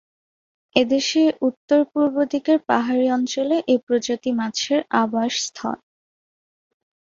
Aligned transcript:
এদেশের 0.75 1.31
উত্তর-পূর্ব 1.41 2.15
দিকের 2.31 2.57
পাহাড়ি 2.69 3.05
অঞ্চলে 3.09 3.57
এ 3.67 3.85
প্রজাতি 3.85 4.31
মাছের 4.39 4.79
আবাসস্থল। 5.01 5.77